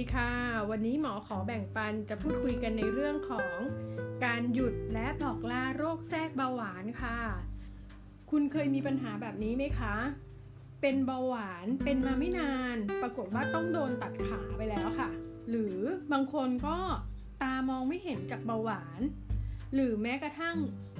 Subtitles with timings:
[0.00, 0.32] ดีค่ะ
[0.70, 3.54] วันนี้หมอขอแบ่งปันจะพูดคุยกันในเรื่องของ
[4.24, 7.18] การหยุดและบอกลาโรคแทรกเบาหวานค่ะ
[8.30, 9.94] คุณเคยมีปัญหาแบบนี้ไหมคะ
[10.80, 15.10] เป็นเบาหวานเป็นมาไม่นาน ปรากฏว่าต้องโดนตัดขาไปแล้วค่ะ
[15.50, 15.76] หรือ
[16.12, 16.76] บางคนก็
[17.42, 19.00] ตามองไม่เห็นจากเบาหวาน
[19.74, 20.56] หรือแม้กระทั่ง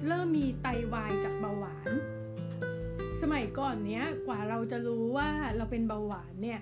[0.07, 1.89] เริ่มมีไตวายจากเบาหวาน
[3.21, 6.61] สมัยก่อนเนี้ยกว่าเราจะรู้ว่าเราเป็นเบาหวานเนี่ย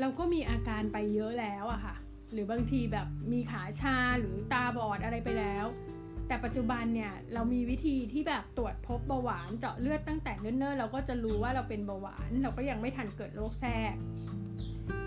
[0.00, 1.94] เราก็มีอาการไปเยอะแล้วอะค่ะ
[2.32, 5.66] หรือบางทีแบบมีขาชาหรือตาบอดอะไรไปแล้ว
[6.28, 13.94] แต่ปัจจุบันเนี่ยเรามีวิธีที่แบบตรวจพบเบาหวานเจาะเลือดตั้งแต่เนิ่นๆเราก็จะรู้ว่าเราเป็นเบาหวาน เราก็ยังไม่ทันเกิดโรคแทรก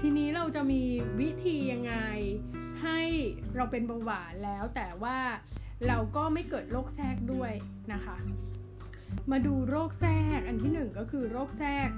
[0.02, 0.82] ทีนี้เราจะมี
[1.22, 1.94] วิธียังไง
[2.84, 3.02] ให้
[3.56, 5.18] เราเป็นเบาหวานแล้ว แต่ว่า
[5.88, 7.52] เราก็ไม่เกิดโรคแทรกด้วย
[7.94, 8.18] นะคะ
[9.32, 11.90] มาดูโรคแทรกอันที่หนึ่งก็คือโรคแทรก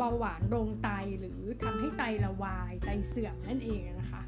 [0.00, 4.22] เบาหวานโรงไตหรือทำให้ไตละวายไตเสื่อมนั่นเองนะคะ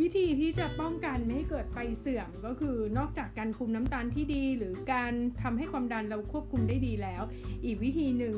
[0.00, 7.22] วิธีที่จะป้องกันไม่ให้เกิดไตเสื่อมก็คือนอกจากการคุมน้ำตาลที่ดี หรือการทำให้ความดันเราควบคุมได้ดีแล้ว
[7.64, 8.36] อีกวิธีหนึ่ง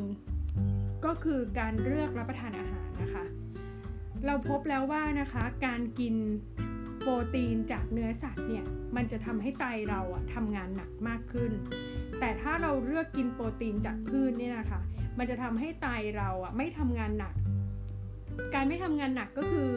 [1.04, 3.24] ก็คือการเลือกรับประทานอาหารนะคะ
[4.26, 6.14] เราพบแล้วว่านะคะการกิน
[7.00, 8.64] โปรตีนจากเนื้อสัตว์เนี่ย
[8.96, 11.52] มันจะทำให้ไตเราอะทำงานหนักมากขึ้น
[12.20, 14.80] แต่ถ้าเราเลือกกินโปรตีนจากพืชเนี่ยนะคะ
[15.18, 15.86] มันจะทำให้ไต
[16.16, 17.34] เราอะไม่ทำงานหนัก
[18.54, 19.72] การไม่ทำงานหนักก็คือ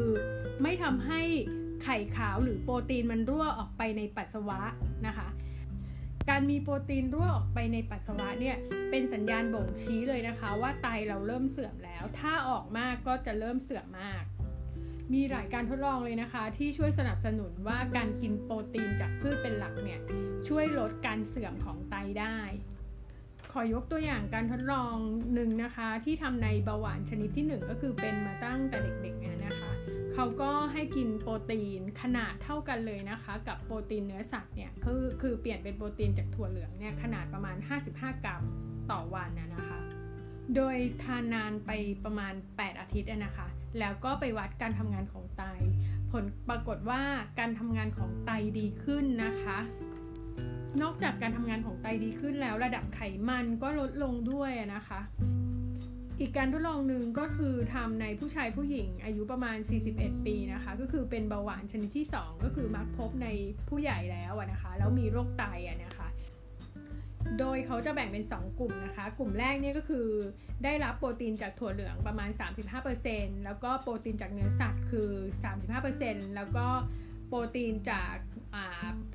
[0.63, 1.21] ไม่ทำให้
[1.83, 4.61] ไข่ขาวหรือโปรตีนมันรั่วออกไปในปัสสาวะ
[5.07, 5.27] นะคะ
[6.29, 8.55] การมีโปรตีนรั่วออกไปในปัสสาวะเนี่ย
[8.89, 14.23] เป็นสัญญาณบ่งชี้เลยนะคะ ว่าไตเราเริ่มเสื่อมแล้ว ถ้าออกมากก็จะเริ่มเสื่อมมาก
[15.13, 19.99] มีหลายการทดลองเลยนะคะ ที่ช่วยสนับสนุนว่าการกินโปรตีนจากพืชเป็นหลักเนี่ย
[20.47, 22.39] ช่วยลดการเสื่อมของไตได้
[23.51, 24.95] ขอยกตัวอย่างการทดลอง
[25.33, 29.71] หนึ่งนะคะ ที่ทำในเบาหวานชนิดที่ 1 ก็คือเป็นมาตั้งแต่เด็กๆเนี่ยนะคะ
[30.13, 37.57] เขาก็ให้กินโปรตีนขนาดเท่ากันเลยนะคะ กับโปรตีนเนื้อสัตว์เนี่ยคือคือเปลี่ยนเป็นโปรตีนจากถั่วเหลืองเนี่ยขนาดประมาณ
[37.91, 38.43] 55 กรัม
[38.91, 39.79] ต่อวันนะคะ
[40.55, 41.71] โดยทานนานไป
[42.05, 43.47] ประมาณ 8 อาทิตย์นะคะ
[43.79, 45.43] แล้วก็ไปวัดการทำงานของไต
[46.11, 47.01] ผลปรากฏว่า
[47.39, 49.57] การทำงานของไตดีขึ้นนะคะ
[50.81, 54.99] นอกจากการทำงานของไตดีขึ้นแล้ว ระดับไขมันก็ลดลงด้วยนะคะ
[56.19, 59.57] อีกการทดลองหนึ่งก็คือทำในผู้ชายผู้หญิงอายุประมาณ
[59.91, 63.27] 41 ปีนะคะ ก็คือเป็นเบาหวานชนิดที่ 2 ก็คือมักพบใน
[63.69, 65.43] ผู้ใหญ่แล้วนะคะ แล้วมีโรคไต
[65.85, 66.07] นะคะ
[67.39, 70.07] โดยเขาจะแบ่งเป็น 2 กลุ่มนะคะ กลุ่มแรกเนี่ยก็คือ
[70.63, 72.29] ได้รับโปรตีนจากถั่วเหลืองประมาณ
[72.87, 75.09] 35%แล้วก็โปรตีนจากเนื้อสัตว์คือ
[75.73, 76.67] 35%แล้วก็
[77.29, 78.15] โปรตีนจาก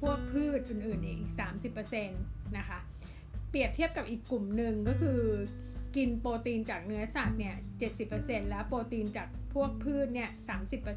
[0.01, 1.21] พวกพืชอื่นๆอีก
[1.91, 2.79] 30%นะคะ
[3.51, 5.21] เปรียบเทียบกับอีกกลุ่มหนึ่งก็คือ
[5.97, 7.57] กินโปรตีนจากเนื้อสัตว์เนี่ย
[8.03, 10.31] 70%แล้วโปรตีนจากพวกพืชเนี่ย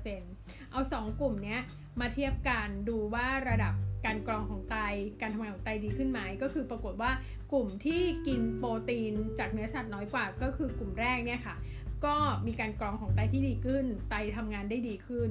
[0.02, 1.60] 30%เอา2กลุ่มเนี้ย
[2.00, 3.74] มาเทียบกันดูว่าระดับ
[4.06, 4.78] การกรองของไต
[5.22, 7.12] การทำงานของไตดีขึ้นไหมก็คือปรากฏว่า
[7.52, 11.56] กลุ่มที่กินโปรตีนจากเนื้อสัตว์น้อยกว่า ก็คือกลุ่มแรกเนี่ยค่ะ
[12.06, 12.16] ก็
[12.48, 15.30] มีการกรองของไตที่ดีขึ้น ไตทำงานได้ดีขึ้น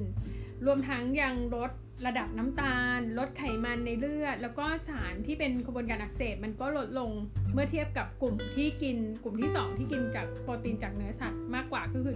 [0.65, 1.71] รวมทั้งยังลด
[2.07, 7.11] ระดับน้ำตาล ลดไขมันในเลือด แล้วก็สารที่เป็นกระบวนการอักเสบมันก็ลดลง
[7.53, 12.15] เมื่อเทียบกับกลุ่มที่กินกลุ่มที่ 2 ที่กินจากโปรตีนจากเนื้อสัตว์มากกว่าก็คือ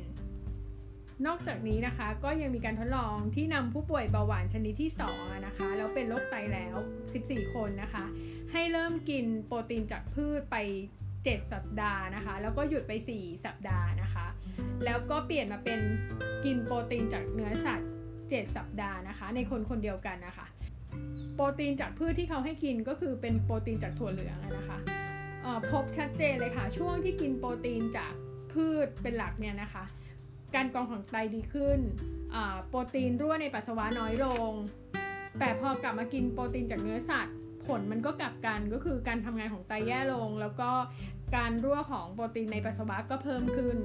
[0.00, 6.76] 70%นอกจากนี้นะคะก็ยังมีการทดลองที่นำผู้ป่วยเบาหวานชนิดที่2นะคะแล้วเป็นโรคไตแล้ว
[7.14, 8.04] 14 คนนะคะ
[8.52, 10.56] ให้เริ่มกินโปรตีนจากพืชไป
[11.24, 14.26] 7 สัปดาห์นะคะ แล้วก็หยุดไป 4 สัปดาห์นะคะ
[14.84, 15.80] แล้วก็เปลี่ยนมาเป็น
[16.44, 17.90] กินโปรตีนจากเนื้อสัตว์
[18.20, 20.46] 7 สัปดาห์นะคะ ในคนคนเดียวกันนะคะ
[21.34, 24.78] โปรตีนจากพืชที่เขาให้กินก็คือเป็นโปรตีนจากถั่วเหลืองนะคะ
[25.70, 28.12] พบชัดเจนเลยค่ะ ช่วงที่กินโปรตีนจาก
[28.52, 29.84] พืชเป็นหลักเนี่ยนะคะ
[30.54, 31.80] การกรองของไตดีขึ้น
[32.68, 34.52] โปรตีนรั่วในปัสสาวะน้อยลง
[35.38, 37.36] แต่พอกลับมากินโปรตีนจากเนื้อสัตว์
[37.66, 40.70] ผลมันก็กลับกันก็คือการทำงานของไตแย่ลง แล้วก็
[41.36, 43.76] การรั่วของโปรตีนในปัสสาวะก็เพิ่มขึ้น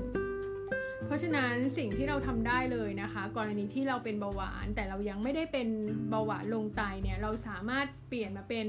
[1.06, 5.68] เพราะฉะนั้นสิ่งที่เราทำได้เลยนะคะ กรณีที่เราเป็นเบาหวาน แต่เรายังไม่ได้เป็น
[6.10, 8.66] เบาหวานลงไตเนี่ยเราสามารถเปลี่ยนมาเป็น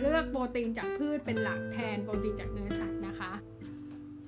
[0.00, 3.32] เลือกโปรตีนจากพืชเป็นหลักแทนโปรตีนจากเนื้อสัตว์นะคะ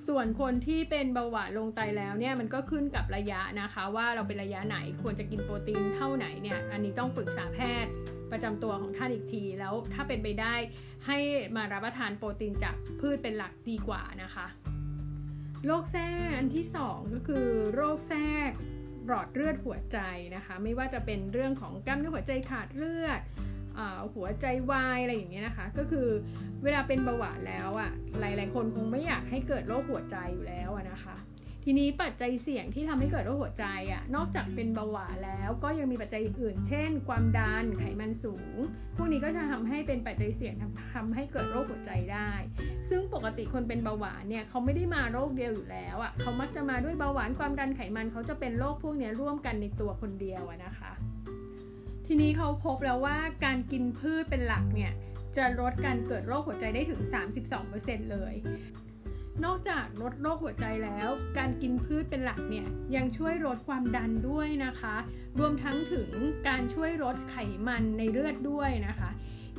[0.08, 7.90] ส่วนคนที่เป็นเบาหวานลงไตแล้วเนี่ยมันก็ขึ้นกับระยะนะคะ ว่าเราเป็นระยะไหนควรจะกินโปรตีนเท่าไหนเนี่ยอันนี้ต้องปรึกษาแพทย์
[8.30, 10.54] ประจำตัวของท่านอีกที แล้วถ้าเป็นไปได้
[11.06, 11.18] ให้
[11.56, 14.46] มารับประทานโปรตีนจากพืชเป็นหลักดีกว่านะคะ
[15.66, 18.50] โรคแทรกอันที่ 2 ก็คือโรคแทรก
[19.06, 19.98] หลอดเลือดหัวใจ
[20.36, 23.20] นะคะ ไม่ว่าจะเป็นเรื่องของกล้ามเนื้อหัวใจขาดเลือด
[24.14, 26.08] หัวใจวายอะไรอย่างเงี้ยนะคะ ก็คือ
[26.64, 27.90] เวลาเป็นเบาหวานแล้วอะ่ะ
[28.20, 31.16] หลาย ๆ คนคงไม่อยากให้เกิดโรคหัวใจอยู่แล้วนะคะ
[31.68, 38.56] ทีนี้ปัจจัยเสี่ยงที่ทำให้เกิดโรคหัวใจอะนอกจากเป็นเบาหวานแล้วก็ยังมีปัจจัยอื่น เช่น ความดันไขมันสูง
[38.96, 40.54] พวกนี้ก็จะทำให้เป็นปัจจัยเสี่ยง
[40.94, 42.30] ทำให้เกิดโรคหัวใจได้
[42.90, 50.92] ซึ่งปกติคนเป็นเบาหวานเนี่ยเขาไม่ได้มาโรคเดียวอยู่แล้วอะเขามักจะมาด้วยเบาหวานความดันไขมันเขาจะเป็นโรคพวกนี้ร่วมกันในตัวคนเดียวนะคะ
[52.06, 54.92] ทีนี้เขาพบแล้วว่าการกินพืชเป็นหลักเนี่ย
[55.36, 57.00] จะลดการเกิดโรคหัวใจได้ถึง
[57.56, 58.34] 32%เลย
[59.44, 61.08] นอกจากลดโรคหัวใจแล้ว
[61.38, 64.96] การกินพืชเป็นหลักเนี่ยยังช่วยลดความดันด้วยนะคะ
[65.38, 66.10] รวมทั้งถึง
[66.48, 67.36] การช่วยลดไข
[67.66, 69.10] มันในเลือดด้วยนะคะ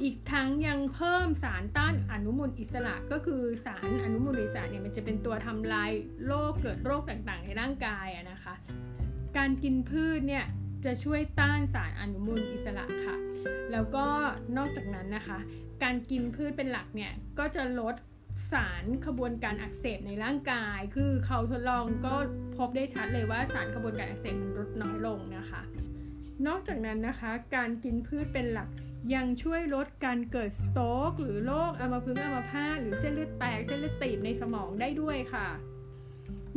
[0.04, 5.92] อีกทั้งยังเพิ่มสารต้านอนุมูลอิสระ ก็คือสารอนุมูลอิสระเนี่ยมันจะเป็นตัวทำลาย
[6.26, 8.54] โรคเกิดโรคต่างๆ ในร่างกายนะคะ
[9.38, 10.46] การกินพืชเนี่ย
[10.88, 13.18] จะช่วยต้านสารอนุมูลอิสระค่ะ
[13.72, 14.06] แล้วก็
[14.58, 15.40] นอกจากนั้นนะคะ
[15.84, 17.96] การกินพืชเป็นหลักเนี่ย ก็จะลด
[18.52, 22.16] สารขบวนการอักเสบในร่างกาย คือเขาทดลองก็
[22.58, 25.62] พบได้ชัดเลยว่าสารขบวนการอักเสบมันลดน้อยลงนะคะ
[26.48, 28.70] นอกจากนั้นนะคะ การกินพืชเป็นหลัก
[29.14, 35.48] ยังช่วยลดการเกิดสโตรกหรือโรคอัมพฤกษ์อัมพาตหรือเส้นเลือดแตกเส้นเลือดตีบในสมองได้ด้วยค่ะ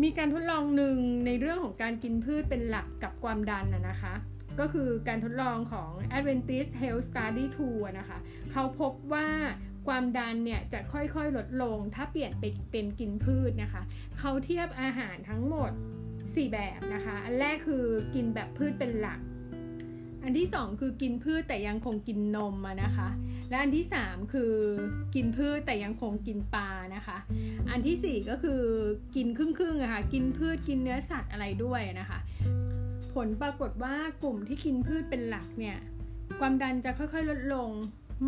[0.03, 4.15] มีการทดลองหนึ่งในเรื่องของการกินพืชเป็นหลักกับความดันนะคะ
[4.61, 8.19] ก็คือการทดลองของ Adventist Health Study 2นะคะ
[8.53, 9.29] เขาพบว่า
[9.87, 13.83] ความดันเนี่ยจะค่อยๆลดลง ถ้าเปลี่ยนไปเป็นกินพืชนะคะ
[14.19, 15.71] เขาเทียบอาหารทั้งหมด
[16.13, 19.21] 4 แบบนะคะ อันแรกคือกินแบบพืชเป็นหลัก
[20.25, 23.09] อันที่2คือกินพืชแต่ยังคงกินนมนะคะ
[23.51, 24.53] และอันที่3คือ
[25.15, 27.19] กินพืชแต่ยังคงกินปลานะคะ
[27.71, 28.63] อันที่4ก็คือ
[29.17, 32.19] กินครึ่งๆอะคะ่ะกินพืชกินเนื้อสัตว์อะไรด้วยนะคะ
[33.15, 35.79] ผลปรากฏว่ากลุ่มที่กินพืชเป็นหลักเนี่ย
[36.41, 37.71] ความดันจะค่อยๆลดลง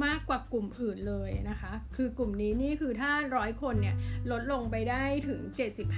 [0.05, 3.97] มากกว่ากลุ่มอื่นเลยนะคะ คือกลุ่มนี้นี่คือถ้าร้อยคนเนี่ย
[4.31, 5.41] ลดลงไปได้ถึง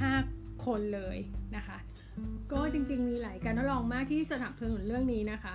[0.05, 1.17] 75 คนเลย
[1.56, 1.79] นะคะ
[2.52, 5.46] ก็จริงๆมีหลายการทดลองมากที่สนับสนุนเรื่องนี้นะค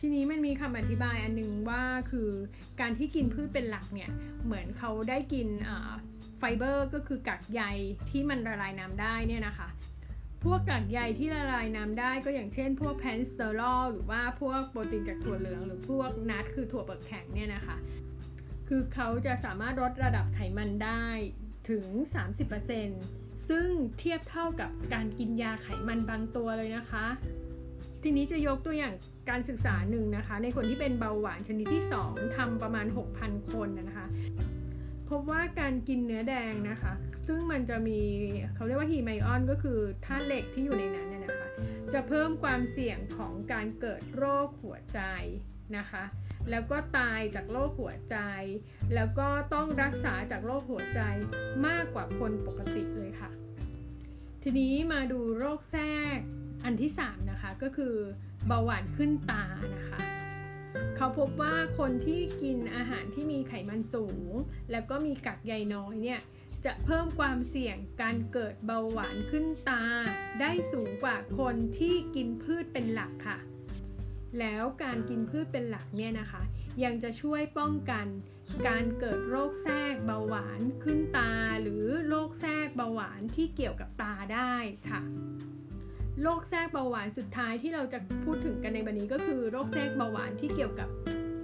[0.00, 2.30] ทีนี้มันมีคำอธิบายอันนึงว่าคือ
[2.80, 4.10] การที่กินพืชเป็นหลักเนี่ย
[4.44, 5.48] เหมือนเขาได้กิน
[6.38, 7.62] ไฟเบอร์ก็คือกากใย
[8.10, 9.68] ที่มันละลายน้ำได้เนี่ยนะคะ
[10.44, 17.76] พวกกากใยที่ละลายน้ำได้ก็อย่างเช่น พวก plant sterol หรือว่าพวกโปรตีนจากถั่วเหลืองหรือพวก nut คือถั่วเปลือกแข็งเนี่ยนะคะ
[18.68, 21.04] คือเขาจะสามารถลดระดับไขมันได้
[21.70, 21.84] ถึง
[22.68, 23.68] 30%ซึ่ง
[23.98, 27.06] เทียบเท่ากับการกินยาไขมันบางตัวเลยนะคะ
[28.02, 28.94] ทีนี้จะยกตัวอย่าง
[29.30, 32.86] การศึกษาหนึ่งนะคะ ในคนที่เป็นเบาหวานชนิดที่ 2ทำประมาณ
[33.18, 34.06] 6,000 คนนะคะ
[35.10, 36.92] พบว่าการกินเนื้อแดงนะคะ
[37.26, 38.00] ซึ่งมันจะมี
[38.54, 41.48] เขาเรียกว่าฮีไมออนก็คือธาตุเหล็กที่อยู่ในนั้นเนี่ยนะคะ
[41.92, 45.00] จะเพิ่มความเสี่ยงของการเกิดโรคหัวใจ
[45.76, 46.04] นะคะ
[46.50, 48.16] แล้วก็ตายจากโรคหัวใจ
[48.94, 51.00] แล้วก็ต้องรักษาจากโรคหัวใจ
[51.66, 53.30] มากกว่าคนปกติเลยค่ะ
[54.42, 55.86] ทีนี้มาดูโรคแทร
[56.16, 56.18] ก
[56.64, 57.94] อันที่ 3 นะคะก็คือ
[58.46, 59.98] เบาหวานขึ้นตานะคะ
[60.96, 64.32] เขาพบว่าคนที่กินอาหารที่มีไขมันสูง
[64.70, 66.20] แล้วก็มีกักใยน้อยเนี่ย
[66.64, 69.82] จะเพิ่มความเสี่ยงการเกิดเบาหวานขึ้นตา
[70.40, 73.38] ได้สูงกว่าคนที่กินพืชเป็นหลักค่ะ
[74.38, 76.42] แล้วการกินพืชเป็นหลักเนี่ยนะคะ
[76.84, 78.06] ยังจะช่วยป้องกัน
[78.68, 81.32] การเกิดโรคแทรกเบาหวานขึ้นตา
[81.62, 84.54] หรือโรคแทรกเบาหวานที่เกี่ยวกับตาได้
[84.88, 85.00] ค่ะ
[86.22, 90.88] โรคแทรกเบาหวานสุดท้ายที่เราจะพูดถึงกันในวันนี้ก็คือโรคแทรกเบาหวานที่เกี่ยวกับ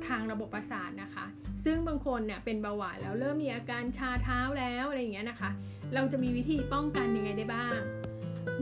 [0.06, 1.26] ทางระบบประสาทนะคะ
[1.64, 5.50] ซึ่งบางคนเนี่ยเป็นเบาหวานแล้วเริ่มมีอาการชาเท้าแล้วอะไรอย่างเงี้ยนะคะ
[5.94, 7.78] เราจะมีวิธีป้องกันยังไงได้บ้าง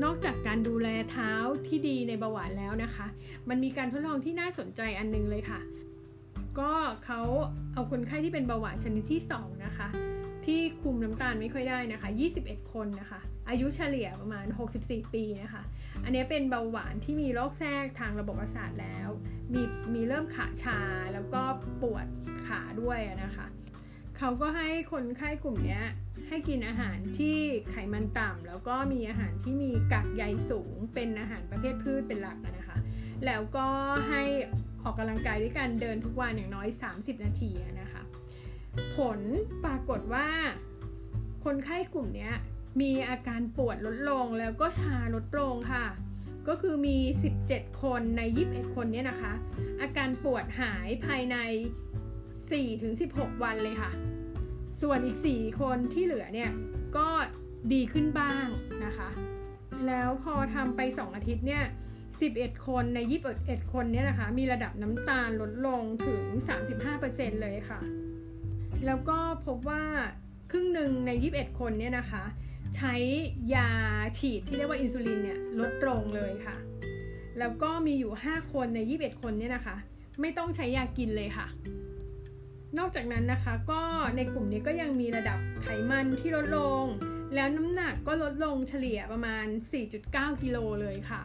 [0.05, 1.33] นอกจากการดูแลเท้า
[1.67, 3.07] ที่ดีในเบาหวานแล้วนะคะ
[3.49, 5.61] มันมีการทดลองที่น่าสนใจอันนึงเลยค่ะ
[6.59, 6.73] ก็
[7.05, 7.21] เขา
[7.75, 9.89] เอาคนไข้ที่เป็นเบาหวานชนิดที่ 2 นะคะ
[10.47, 12.09] ที่คุมน้ำตาลไม่ค่อยได้นะคะ
[12.41, 14.47] 21 คนนะคะ อายุเฉลี่ยประมาณ
[14.81, 15.63] 64 ปีนะคะ
[16.05, 19.09] อันนี้เป็นเบาหวานที่มีโรคแทรกทางระบบประสาทแล้ว
[19.53, 19.63] มี
[19.95, 20.79] มีเริ่มขาชา
[21.15, 21.43] แล้วก็
[21.83, 22.07] ปวด
[22.47, 23.47] ขาด้วยนะคะ
[24.19, 25.81] เขาก็ให้คนไข้กลุ่มนี้
[26.29, 27.37] ให้กินอาหารที่
[27.71, 32.79] ไขมันต่ำแล้วก็มีอาหารที่มีกักใยสูง เป็นอาหารประเภทพืชเป็นหลักนะคะ
[33.27, 33.67] แล้วก็
[34.09, 34.23] ให้
[34.83, 38.03] ออกกำลังกายด้วยการเดินทุกวันอย่างน้อย 30 นาทีนะคะ
[38.97, 39.21] ผล
[39.65, 40.27] ปรากฏว่า
[41.45, 42.31] คนไข้กลุ่มนี้
[42.81, 45.87] มีอาการปวดลดลงแล้วก็ชาลดลงค่ะ
[46.49, 46.97] ก็คือมี
[47.41, 49.33] 17 คนใน 21 คนเนี่ยนะคะ
[49.81, 51.37] อาการปวดหายภายใน
[52.61, 53.91] 4-16 วันเลยค่ะ
[54.83, 56.51] ส่วนอีก 4 คนที่เหลือเนี่ย
[56.97, 57.09] ก็
[57.73, 58.47] ดีขึ้นบ้าง
[58.85, 59.09] นะคะ
[59.87, 61.65] แล้วพอทำไป 2 อาทิตย์เนี่ย
[62.15, 62.99] 11 คนใน
[63.37, 66.23] 21 คนเนี่ยนะคะ มีระดับน้ำตาลลดลงถึง
[66.81, 67.81] 35%เลยค่ะ
[68.87, 69.85] แล้วก็พบว่า
[70.51, 72.25] ครึ่งหนึ่งใน 21 คนเนี่ยนะคะ
[72.77, 72.95] ใช้
[73.55, 73.71] ยา
[74.19, 76.57] ฉีดที่เรียกว่าอินซูลินเนี่ยลดลงเลยค่ะ
[77.39, 79.77] แล้วก็มีอยู่ 5 คนใน 21 คนเนี่ยนะคะ
[80.21, 81.47] ไม่ต้องใช้ยากินเลยค่ะ
[82.79, 83.83] นอกจากนั้นนะคะก็
[84.17, 86.85] ในกลุ่มนี้ก็ยังมีระดับไขมันที่ลดลง
[87.35, 89.47] แล้วน้ำหนักก็ลดลงเฉลี่ยประมาณ
[89.95, 91.23] 4.9 กิโลเลยค่ะ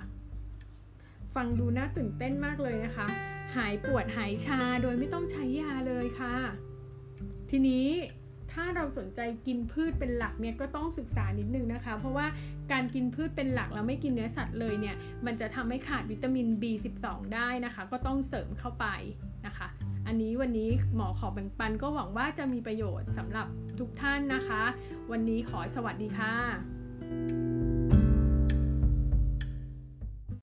[1.36, 3.08] ฟังดูน่าตื่นเต้นมากเลยนะคะ
[3.56, 6.36] หายปวดหายชาโดยไม่ต้องใช้ยาเลยค่ะ
[7.50, 7.88] ทีนี้
[8.54, 12.28] ถ้าเราสนใจกินพืชเป็นหลักเนี่ยก็ต้องศึกษานิดนึงนะคะ เพราะว่า
[12.72, 18.86] การกินพืชเป็นหลักแล้วไม่กินเนื้อสัตว์เลยเนี่ยมันจะทำให้ขาดวิตามิน B12 ได้นะคะ ก็ต้องเสริมเข้าไป
[19.46, 19.68] นะคะ
[20.08, 23.48] อันนี้วันนี้หมอขอแบ่งปันก็หวังว่าจะมีประโยชน์สำหรับ
[23.80, 24.64] ทุกท่านนะคะ
[25.12, 27.49] วันนี้ขอสวัสดีค่ะ